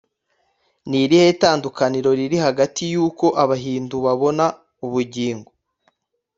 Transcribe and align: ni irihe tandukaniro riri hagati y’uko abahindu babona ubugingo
ni 0.89 0.97
irihe 1.03 1.29
tandukaniro 1.41 2.09
riri 2.19 2.37
hagati 2.45 2.83
y’uko 2.93 3.25
abahindu 3.43 3.95
babona 4.05 4.45
ubugingo 4.85 5.49